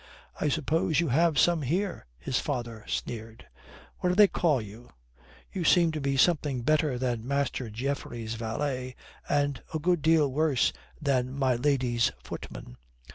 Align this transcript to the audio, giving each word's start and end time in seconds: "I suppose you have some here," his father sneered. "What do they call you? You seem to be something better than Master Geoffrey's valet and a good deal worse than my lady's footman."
"I 0.39 0.49
suppose 0.49 0.99
you 0.99 1.09
have 1.09 1.37
some 1.37 1.61
here," 1.61 2.07
his 2.17 2.39
father 2.39 2.83
sneered. 2.87 3.45
"What 3.99 4.09
do 4.09 4.15
they 4.15 4.27
call 4.27 4.59
you? 4.59 4.89
You 5.53 5.63
seem 5.63 5.91
to 5.91 6.01
be 6.01 6.17
something 6.17 6.63
better 6.63 6.97
than 6.97 7.27
Master 7.27 7.69
Geoffrey's 7.69 8.33
valet 8.33 8.95
and 9.29 9.61
a 9.75 9.77
good 9.77 10.01
deal 10.01 10.27
worse 10.31 10.73
than 10.99 11.31
my 11.37 11.53
lady's 11.53 12.11
footman." 12.23 12.77